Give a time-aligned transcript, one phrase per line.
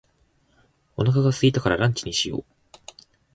[0.97, 2.45] お腹が空いたからランチにしよう。